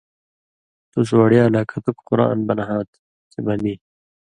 [0.91, 2.97] تُس وڑیا لا کتُک قرآن بنہاں تھہ
[3.31, 3.73] کھیں بنی؛